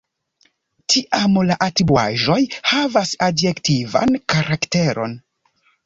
[0.93, 2.39] Tiam la atribuaĵoj
[2.73, 5.19] havas adjektivan karakteron.